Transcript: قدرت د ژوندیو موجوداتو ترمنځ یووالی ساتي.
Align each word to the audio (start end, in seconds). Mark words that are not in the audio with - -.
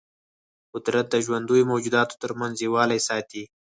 قدرت 0.73 1.05
د 1.09 1.15
ژوندیو 1.25 1.69
موجوداتو 1.71 2.19
ترمنځ 2.21 2.55
یووالی 2.59 2.99
ساتي. 3.07 3.43